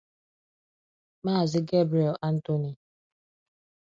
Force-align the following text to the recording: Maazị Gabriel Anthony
Maazị 1.23 1.59
Gabriel 1.69 2.15
Anthony 2.27 2.71